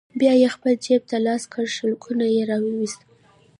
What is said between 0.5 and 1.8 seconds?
خپل جيب ته لاس کړ،